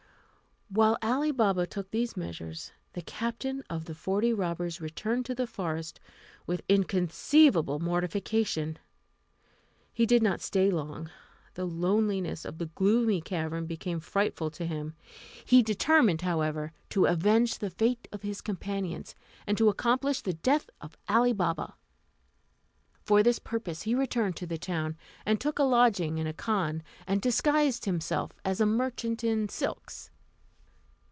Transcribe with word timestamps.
While 0.73 0.97
Ali 1.01 1.33
Baba 1.33 1.67
took 1.67 1.91
these 1.91 2.15
measures, 2.15 2.71
the 2.93 3.01
captain 3.01 3.61
of 3.69 3.83
the 3.83 3.93
forty 3.93 4.31
robbers 4.33 4.79
returned 4.79 5.25
to 5.25 5.35
the 5.35 5.45
forest 5.45 5.99
with 6.47 6.61
inconceivable 6.69 7.79
mortification. 7.79 8.79
He 9.91 10.05
did 10.05 10.23
not 10.23 10.39
stay 10.39 10.69
long; 10.71 11.09
the 11.55 11.65
loneliness 11.65 12.45
of 12.45 12.57
the 12.57 12.67
gloomy 12.67 13.19
cavern 13.19 13.65
became 13.65 13.99
frightful 13.99 14.49
to 14.51 14.65
him. 14.65 14.93
He 15.43 15.61
determined, 15.61 16.21
however, 16.21 16.71
to 16.91 17.05
avenge 17.05 17.59
the 17.59 17.69
fate 17.69 18.07
of 18.13 18.21
his 18.21 18.39
companions, 18.39 19.13
and 19.45 19.57
to 19.57 19.67
accomplish 19.67 20.21
the 20.21 20.35
death 20.35 20.69
of 20.79 20.95
Ali 21.09 21.33
Baba. 21.33 21.75
For 23.03 23.21
this 23.21 23.39
purpose 23.39 23.81
he 23.81 23.93
returned 23.93 24.37
to 24.37 24.47
the 24.47 24.57
town, 24.57 24.95
and 25.25 25.41
took 25.41 25.59
a 25.59 25.63
lodging 25.63 26.17
in 26.17 26.27
a 26.27 26.33
khan, 26.33 26.81
and 27.05 27.21
disguised 27.21 27.83
himself 27.83 28.31
as 28.45 28.61
a 28.61 28.65
merchant 28.65 29.21
in 29.21 29.49
silks. 29.49 30.07